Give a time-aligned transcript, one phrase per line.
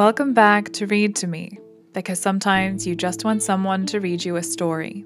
[0.00, 1.58] Welcome back to Read to Me,
[1.92, 5.04] because sometimes you just want someone to read you a story.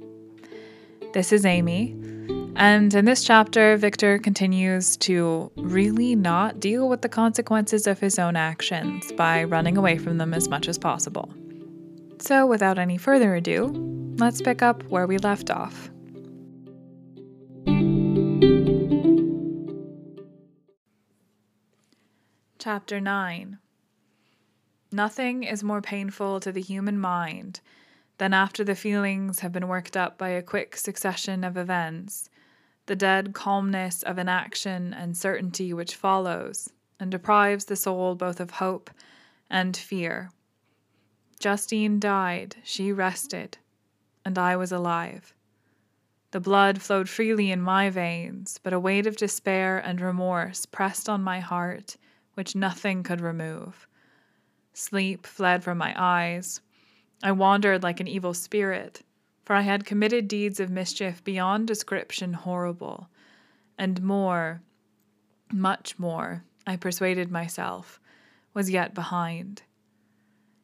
[1.12, 1.96] This is Amy,
[2.54, 8.20] and in this chapter, Victor continues to really not deal with the consequences of his
[8.20, 11.28] own actions by running away from them as much as possible.
[12.20, 13.72] So, without any further ado,
[14.18, 15.90] let's pick up where we left off.
[22.60, 23.58] Chapter 9
[24.94, 27.58] Nothing is more painful to the human mind
[28.18, 32.30] than after the feelings have been worked up by a quick succession of events,
[32.86, 38.52] the dead calmness of inaction and certainty which follows, and deprives the soul both of
[38.52, 38.88] hope
[39.50, 40.30] and fear.
[41.40, 43.58] Justine died, she rested,
[44.24, 45.34] and I was alive.
[46.30, 51.08] The blood flowed freely in my veins, but a weight of despair and remorse pressed
[51.08, 51.96] on my heart
[52.34, 53.88] which nothing could remove.
[54.76, 56.60] Sleep fled from my eyes.
[57.22, 59.02] I wandered like an evil spirit,
[59.44, 63.08] for I had committed deeds of mischief beyond description horrible,
[63.78, 64.62] and more,
[65.52, 68.00] much more, I persuaded myself,
[68.52, 69.62] was yet behind.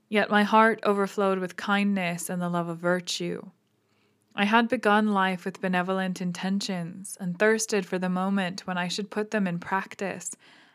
[0.08, 3.50] Yet my heart overflowed with kindness and the love of virtue.
[4.34, 9.08] I had begun life with benevolent intentions and thirsted for the moment when I should
[9.08, 10.34] put them in practice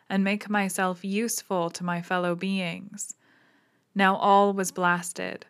[0.09, 3.16] and make myself useful to my fellow beings.
[3.95, 5.45] Now all was blasted.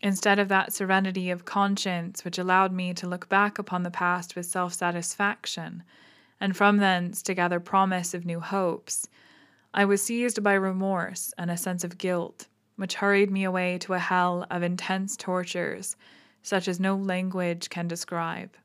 [0.00, 4.36] Instead of that serenity of conscience which allowed me to look back upon the past
[4.36, 5.82] with self satisfaction,
[6.40, 9.08] and from thence to gather promise of new hopes,
[9.74, 13.94] I was seized by remorse and a sense of guilt, which hurried me away to
[13.94, 15.96] a hell of intense tortures,
[16.42, 18.56] such as no language can describe.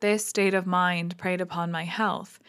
[0.00, 2.40] This state of mind preyed upon my health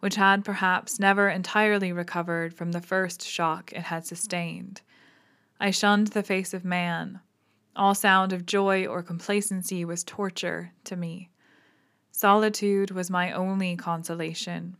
[0.00, 4.80] which had perhaps never entirely recovered from the first shock it had sustained.
[5.60, 7.20] I shunned the face of man.
[7.74, 11.30] All sound of joy or complacency was torture to me.
[12.12, 14.76] Solitude was my only consolation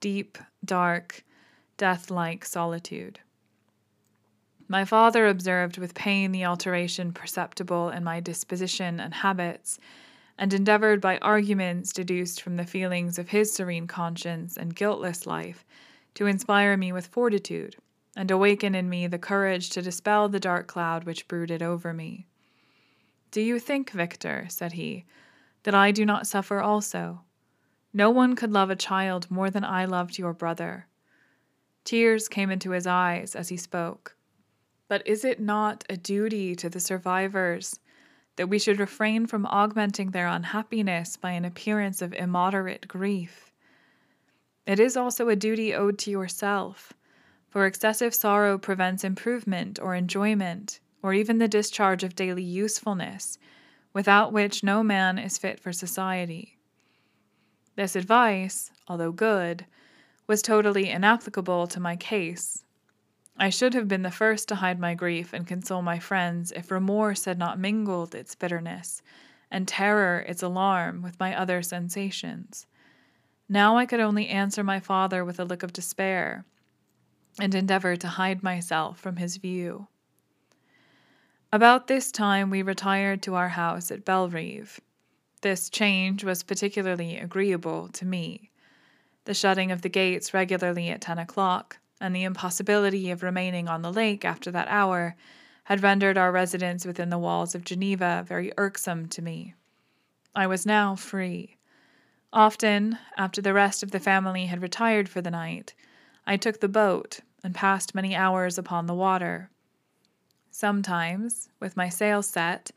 [0.00, 1.24] deep, dark,
[1.76, 3.20] death like solitude.
[4.68, 9.78] My father observed with pain the alteration perceptible in my disposition and habits
[10.38, 15.64] and endeavored by arguments deduced from the feelings of his serene conscience and guiltless life
[16.14, 17.76] to inspire me with fortitude
[18.16, 22.26] and awaken in me the courage to dispel the dark cloud which brooded over me.
[23.30, 25.04] Do you think, Victor, said he,
[25.64, 27.20] that I do not suffer also?
[27.92, 30.86] No one could love a child more than I loved your brother.
[31.84, 34.16] Tears came into his eyes as he spoke.
[34.88, 37.78] But is it not a duty to the survivors
[38.36, 43.50] that we should refrain from augmenting their unhappiness by an appearance of immoderate grief.
[44.66, 46.92] It is also a duty owed to yourself,
[47.48, 53.38] for excessive sorrow prevents improvement or enjoyment, or even the discharge of daily usefulness,
[53.92, 56.58] without which no man is fit for society.
[57.76, 59.64] This advice, although good,
[60.26, 62.64] was totally inapplicable to my case,
[63.38, 66.70] I should have been the first to hide my grief and console my friends if
[66.70, 69.02] remorse had not mingled its bitterness,
[69.50, 72.66] and terror its alarm, with my other sensations.
[73.48, 76.44] Now I could only answer my father with a look of despair,
[77.38, 79.88] and endeavor to hide myself from his view.
[81.52, 84.80] About this time we retired to our house at Belrive.
[85.42, 88.50] This change was particularly agreeable to me.
[89.26, 93.82] The shutting of the gates regularly at ten o'clock, and the impossibility of remaining on
[93.82, 95.16] the lake after that hour
[95.64, 99.54] had rendered our residence within the walls of Geneva very irksome to me.
[100.34, 101.56] I was now free.
[102.32, 105.74] Often, after the rest of the family had retired for the night,
[106.26, 109.50] I took the boat and passed many hours upon the water.
[110.50, 112.70] Sometimes, with my sail set,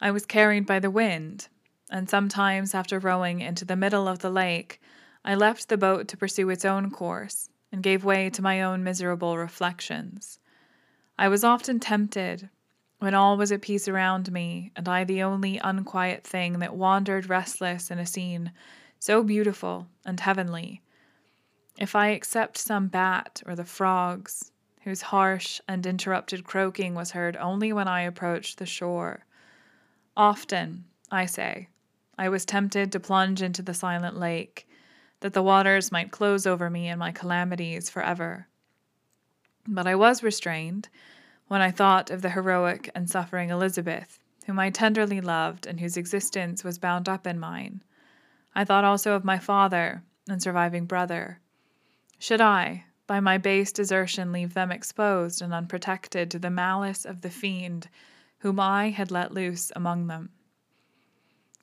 [0.00, 1.48] I was carried by the wind,
[1.90, 4.80] and sometimes, after rowing into the middle of the lake,
[5.24, 8.84] I left the boat to pursue its own course and gave way to my own
[8.84, 10.38] miserable reflections.
[11.18, 12.50] I was often tempted,
[12.98, 17.28] when all was at peace around me, and I the only unquiet thing that wandered
[17.28, 18.52] restless in a scene
[18.98, 20.82] so beautiful and heavenly.
[21.78, 24.50] If I except some bat or the frogs,
[24.86, 29.26] whose harsh and interrupted croaking was heard only when I approached the shore.
[30.16, 31.68] Often, I say,
[32.16, 34.65] I was tempted to plunge into the silent lake,
[35.20, 38.48] that the waters might close over me and my calamities forever.
[39.66, 40.88] But I was restrained
[41.48, 45.96] when I thought of the heroic and suffering Elizabeth, whom I tenderly loved and whose
[45.96, 47.82] existence was bound up in mine.
[48.54, 51.40] I thought also of my father and surviving brother.
[52.18, 57.20] Should I, by my base desertion leave them exposed and unprotected to the malice of
[57.20, 57.88] the fiend
[58.38, 60.30] whom I had let loose among them.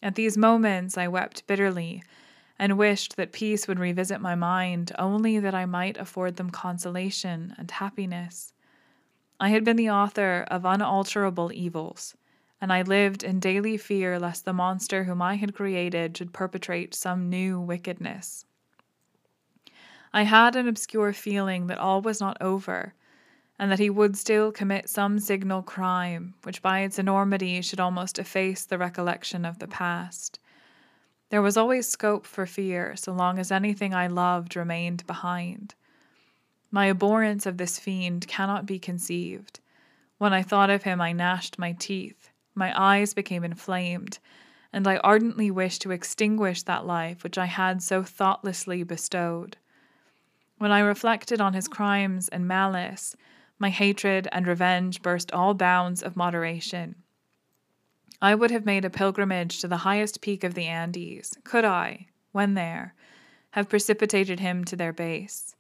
[0.01, 2.03] At these moments I wept bitterly
[2.63, 7.53] and wished that peace would revisit my mind, only that I might afford them consolation
[7.57, 8.53] and happiness.
[9.37, 12.15] I had been the author of unalterable evils,
[12.61, 16.95] and I lived in daily fear lest the monster whom I had created should perpetrate
[16.95, 18.45] some new wickedness.
[20.13, 22.93] I had an obscure feeling that all was not over,
[23.59, 28.19] and that he would still commit some signal crime which by its enormity should almost
[28.19, 30.39] efface the recollection of the past.
[31.33, 35.73] There was always scope for fear so long as anything I loved remained behind.
[36.69, 39.59] My abhorrence of this fiend cannot be conceived.
[40.19, 44.19] When I thought of him, I gnashed my teeth, my eyes became inflamed,
[44.71, 49.57] and I ardently wished to extinguish that life which I had so thoughtlessly bestowed.
[50.59, 53.15] When I reflected on his crimes and malice,
[53.57, 57.02] my hatred and revenge burst all bounds of moderation.
[58.23, 62.07] I would have made a pilgrimage to the highest peak of the Andes, could I,
[62.31, 62.95] when there,
[63.51, 65.57] have precipitated him to their base.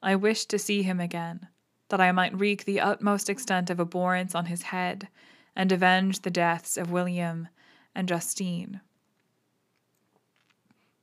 [0.00, 1.48] I wished to see him again,
[1.88, 5.08] that I might wreak the utmost extent of abhorrence on his head
[5.56, 7.48] and avenge the deaths of William
[7.92, 8.82] and Justine.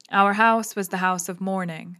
[0.10, 1.98] Our house was the house of mourning.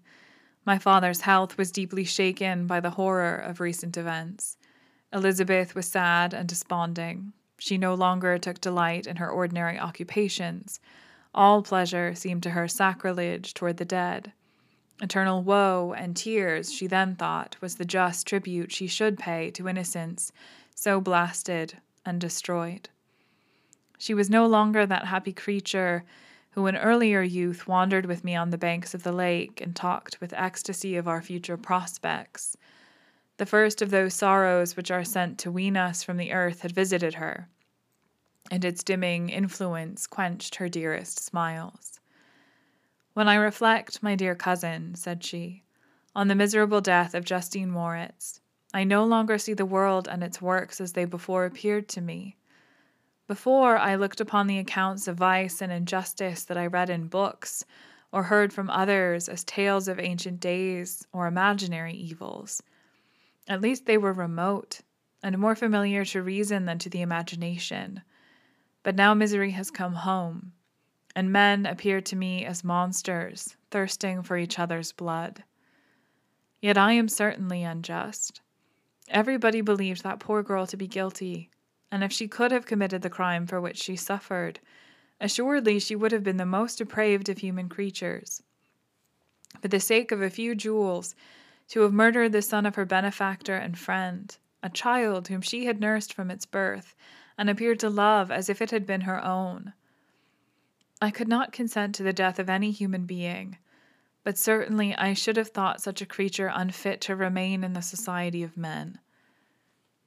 [0.64, 4.56] My father's health was deeply shaken by the horror of recent events.
[5.12, 7.34] Elizabeth was sad and desponding.
[7.58, 10.80] She no longer took delight in her ordinary occupations.
[11.34, 14.32] All pleasure seemed to her sacrilege toward the dead.
[15.02, 19.68] Eternal woe and tears, she then thought, was the just tribute she should pay to
[19.68, 20.32] innocence
[20.74, 22.90] so blasted and destroyed.
[23.98, 26.04] She was no longer that happy creature
[26.52, 30.20] who in earlier youth wandered with me on the banks of the lake and talked
[30.20, 32.58] with ecstasy of our future prospects.
[33.38, 36.72] The first of those sorrows which are sent to wean us from the earth had
[36.72, 37.50] visited her,
[38.50, 42.00] and its dimming influence quenched her dearest smiles.
[43.14, 45.64] When I reflect, my dear cousin, said she,
[46.16, 48.42] on the miserable death of Justine Moritz,
[48.74, 52.38] I no longer see the world and its works as they before appeared to me.
[53.28, 57.66] Before, I looked upon the accounts of vice and injustice that I read in books
[58.12, 62.64] or heard from others as tales of ancient days or imaginary evils.
[63.48, 64.82] At least they were remote
[65.24, 68.02] and more familiar to reason than to the imagination.
[68.84, 70.54] But now misery has come home,
[71.16, 75.44] and men appear to me as monsters thirsting for each other's blood.
[76.62, 78.42] Yet I am certainly unjust.
[79.10, 81.50] Everybody believed that poor girl to be guilty,
[81.92, 84.60] and if she could have committed the crime for which she suffered,
[85.22, 88.44] assuredly she would have been the most depraved of human creatures.
[89.62, 91.16] For the sake of a few jewels,
[91.70, 95.80] to have murdered the son of her benefactor and friend, a child whom she had
[95.80, 96.96] nursed from its birth,
[97.38, 99.74] and appeared to love as if it had been her own.
[101.02, 103.58] I could not consent to the death of any human being,
[104.24, 108.44] but certainly I should have thought such a creature unfit to remain in the society
[108.44, 109.00] of men.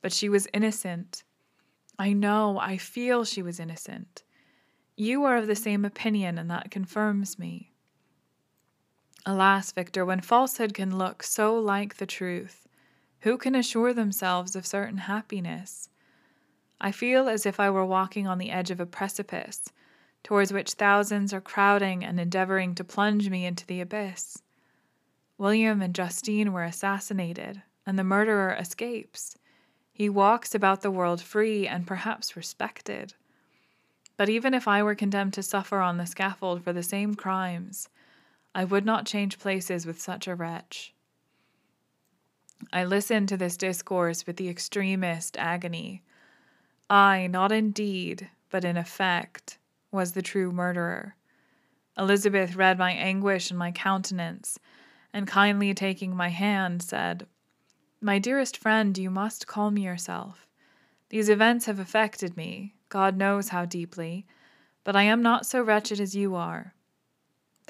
[0.03, 1.23] But she was innocent.
[1.99, 4.25] I know, I feel she was innocent.
[4.97, 7.70] You are of the same opinion, and that confirms me.
[9.27, 12.67] Alas, Victor, when falsehood can look so like the truth,
[13.21, 15.91] who can assure themselves of certain happiness?
[16.81, 19.71] I feel as if I were walking on the edge of a precipice,
[20.23, 24.43] towards which thousands are crowding and endeavoring to plunge me into the abyss.
[25.37, 29.37] William and Justine were assassinated, and the murderer escapes.
[29.93, 33.15] He walks about the world free and perhaps respected.
[34.17, 37.89] But even if I were condemned to suffer on the scaffold for the same crimes,
[38.55, 40.93] I would not change places with such a wretch.
[42.73, 46.03] I listened to this discourse with the extremest agony.
[46.89, 49.59] I, not in deed, but in effect,
[49.91, 51.17] was the true murderer.
[51.97, 54.59] Elizabeth read my anguish in my countenance,
[55.13, 57.27] and kindly taking my hand, said,
[58.01, 60.47] My dearest friend, you must calm yourself.
[61.09, 64.27] These events have affected me, God knows how deeply,
[64.85, 66.75] but I am not so wretched as you are.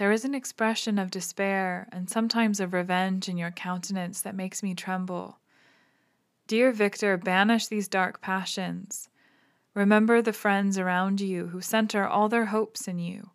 [0.00, 4.62] There is an expression of despair and sometimes of revenge in your countenance that makes
[4.62, 5.40] me tremble.
[6.47, 9.11] Dear Victor, banish these dark passions.
[9.75, 13.33] Remember the friends around you who center all their hopes in you.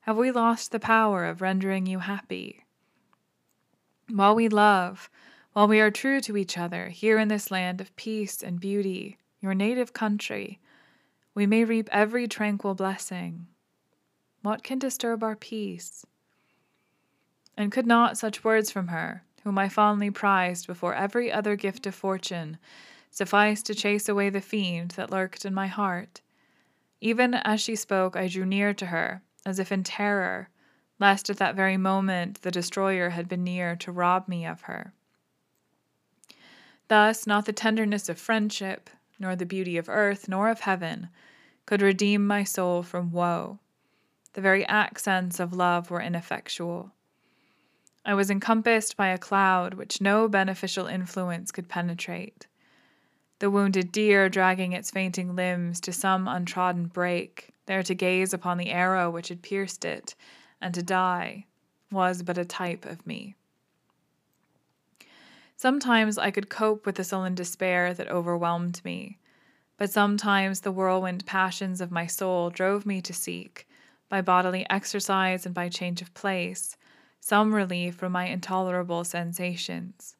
[0.00, 2.64] Have we lost the power of rendering you happy?
[4.10, 5.08] While we love,
[5.52, 9.18] while we are true to each other here in this land of peace and beauty,
[9.40, 10.58] your native country,
[11.32, 13.46] we may reap every tranquil blessing.
[14.46, 16.06] What can disturb our peace?
[17.56, 21.84] And could not such words from her, whom I fondly prized before every other gift
[21.84, 22.56] of fortune,
[23.10, 26.20] suffice to chase away the fiend that lurked in my heart.
[27.00, 30.48] Even as she spoke, I drew near to her, as if in terror,
[31.00, 34.92] lest at that very moment the destroyer had been near to rob me of her.
[36.86, 41.08] Thus, not the tenderness of friendship, nor the beauty of earth, nor of heaven,
[41.66, 43.58] could redeem my soul from woe.
[44.36, 46.92] The very accents of love were ineffectual.
[48.04, 52.46] I was encompassed by a cloud which no beneficial influence could penetrate.
[53.38, 58.58] The wounded deer dragging its fainting limbs to some untrodden brake, there to gaze upon
[58.58, 60.14] the arrow which had pierced it,
[60.60, 61.46] and to die,
[61.90, 63.36] was but a type of me.
[65.56, 69.18] Sometimes I could cope with the sullen despair that overwhelmed me,
[69.78, 73.66] but sometimes the whirlwind passions of my soul drove me to seek,
[74.08, 76.76] by bodily exercise and by change of place,
[77.20, 80.16] some relief from my intolerable sensations.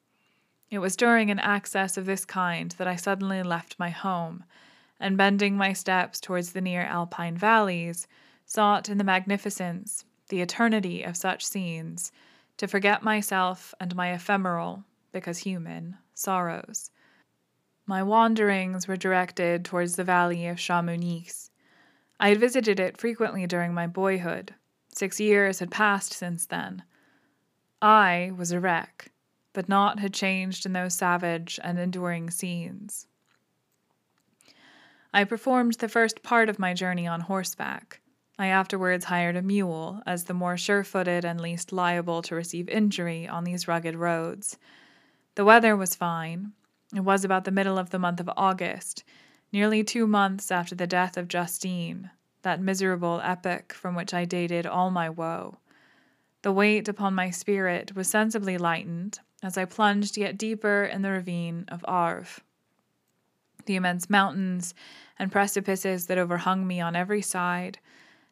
[0.69, 4.43] It was during an access of this kind that I suddenly left my home,
[4.99, 8.07] and bending my steps towards the near alpine valleys,
[8.45, 12.11] sought in the magnificence, the eternity of such scenes,
[12.57, 16.91] to forget myself and my ephemeral, because human, sorrows.
[17.85, 21.49] My wanderings were directed towards the valley of Chamonix.
[22.19, 24.55] I had visited it frequently during my boyhood.
[24.93, 26.83] Six years had passed since then.
[27.81, 29.11] I was a wreck,
[29.53, 33.07] but naught had changed in those savage and enduring scenes.
[35.13, 38.01] I performed the first part of my journey on horseback.
[38.39, 42.69] I afterwards hired a mule, as the more sure footed and least liable to receive
[42.69, 44.57] injury on these rugged roads.
[45.35, 46.53] The weather was fine.
[46.95, 49.03] It was about the middle of the month of August,
[49.51, 52.09] nearly two months after the death of Justine,
[52.41, 55.57] that miserable epoch from which I dated all my woe.
[56.41, 61.11] The weight upon my spirit was sensibly lightened as I plunged yet deeper in the
[61.11, 62.41] ravine of Arve.
[63.65, 64.73] The immense mountains
[65.19, 67.79] and precipices that overhung me on every side,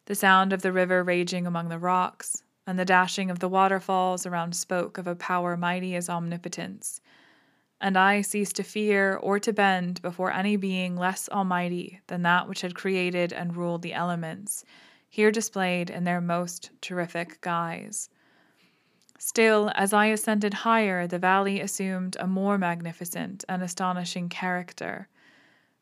[0.06, 4.26] the sound of the river raging among the rocks, and the dashing of the waterfalls
[4.26, 7.00] around spoke of a power mighty as omnipotence.
[7.80, 12.48] And I ceased to fear or to bend before any being less almighty than that
[12.48, 14.64] which had created and ruled the elements,
[15.08, 18.08] here displayed in their most terrific guise.
[19.18, 25.08] Still, as I ascended higher, the valley assumed a more magnificent and astonishing character.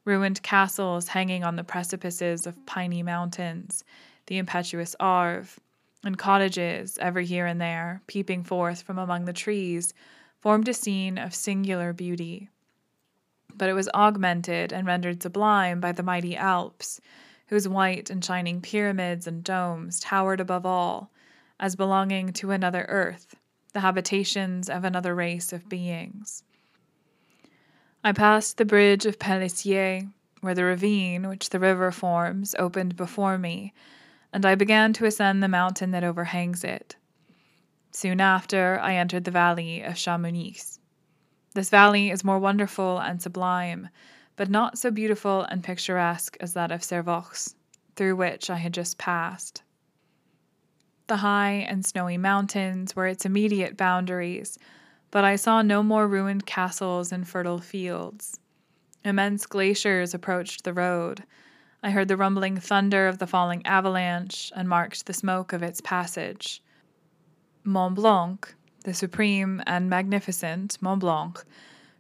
[0.05, 3.85] Ruined castles hanging on the precipices of piny mountains,
[4.27, 5.59] the impetuous Arve,
[6.05, 9.95] and cottages, every here and there, peeping forth from among the trees,
[10.45, 12.51] formed a scene of singular beauty.
[13.57, 17.01] But it was augmented and rendered sublime by the mighty Alps,
[17.47, 21.11] whose white and shining pyramids and domes towered above all,
[21.59, 23.37] as belonging to another earth,
[23.73, 26.43] the habitations of another race of beings.
[28.05, 30.11] I passed the bridge of Pelissier,
[30.43, 33.73] where the ravine which the river forms opened before me,
[34.31, 36.97] and I began to ascend the mountain that overhangs it.
[37.97, 40.81] Soon after, I entered the valley of Chamonix.
[41.55, 43.89] This valley is more wonderful and sublime
[44.35, 47.55] but not so beautiful and picturesque as that of Servox,
[47.95, 49.63] through which I had just passed.
[51.07, 54.59] The high and snowy mountains were its immediate boundaries,
[55.13, 58.41] but I saw no more ruined castles and fertile fields.
[59.05, 61.23] Immense glaciers approached the road.
[61.81, 65.81] I heard the rumbling thunder of the falling avalanche and marked the smoke of its
[65.81, 66.61] passage.
[67.67, 68.55] Mont Blanc,
[68.85, 71.43] the supreme and magnificent Mont Blanc,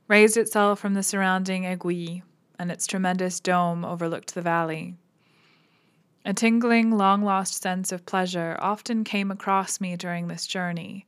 [0.08, 2.22] raised itself from the surrounding aiguille,
[2.58, 4.94] and its tremendous dome overlooked the valley.
[6.26, 11.06] A tingling, long lost sense of pleasure often came across me during this journey.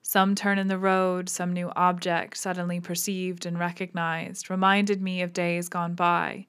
[0.00, 5.34] Some turn in the road, some new object suddenly perceived and recognized, reminded me of
[5.34, 6.46] days gone by,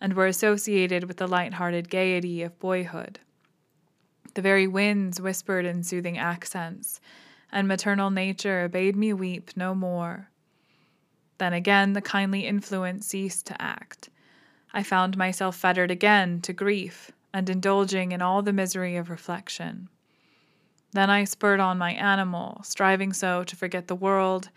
[0.00, 3.20] and were associated with the light hearted gaiety of boyhood.
[4.38, 7.00] The very winds whispered in soothing accents,
[7.50, 10.30] and maternal nature bade me weep no more.
[11.38, 14.10] Then again the kindly influence ceased to act.
[14.72, 19.88] I found myself fettered again to grief and indulging in all the misery of reflection.
[20.92, 24.50] Then I spurred on my animal, striving so to forget the world,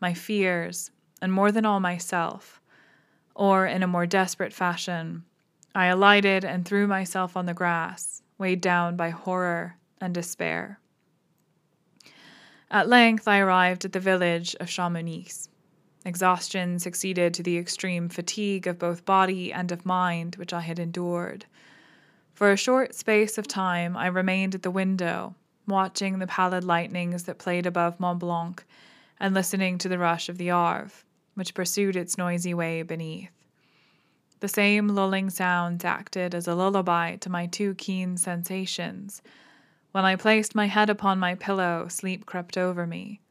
[0.00, 0.90] my fears,
[1.20, 2.62] and more than all myself.
[3.34, 5.24] Or, in a more desperate fashion,
[5.74, 10.78] I alighted and threw myself on the grass, weighed down by horror and despair.
[12.70, 15.48] At length I arrived at the village of Chamonix.
[16.04, 20.78] Exhaustion succeeded to the extreme fatigue of both body and of mind which I had
[20.78, 21.46] endured.
[22.34, 25.34] For a short space of time I remained at the window,
[25.66, 28.64] watching the pallid lightnings that played above Mont Blanc,
[29.18, 33.30] and listening to the rush of the Arve, which pursued its noisy way beneath.
[34.40, 39.22] The same lulling sounds acted as a lullaby to my too keen sensations.
[39.92, 43.22] When I placed my head upon my pillow, sleep crept over me.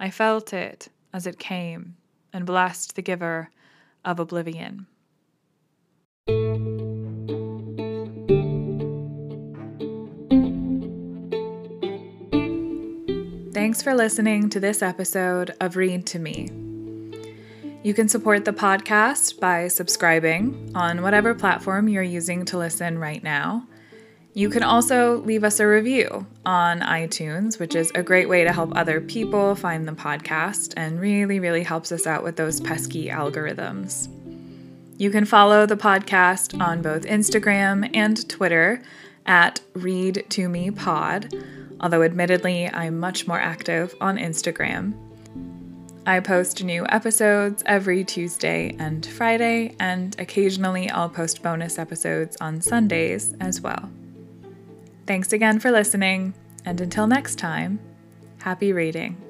[0.00, 1.96] I felt it as it came
[2.32, 3.50] and blessed the giver
[4.04, 4.86] of oblivion.
[13.52, 16.57] Thanks for listening to this episode of Read to Me.
[17.84, 23.22] You can support the podcast by subscribing on whatever platform you're using to listen right
[23.22, 23.68] now.
[24.34, 28.52] You can also leave us a review on iTunes, which is a great way to
[28.52, 33.06] help other people find the podcast and really, really helps us out with those pesky
[33.06, 34.08] algorithms.
[34.98, 38.82] You can follow the podcast on both Instagram and Twitter
[39.24, 41.32] at Read to Me Pod,
[41.80, 45.07] although admittedly, I'm much more active on Instagram.
[46.08, 52.62] I post new episodes every Tuesday and Friday, and occasionally I'll post bonus episodes on
[52.62, 53.90] Sundays as well.
[55.06, 56.32] Thanks again for listening,
[56.64, 57.78] and until next time,
[58.38, 59.27] happy reading.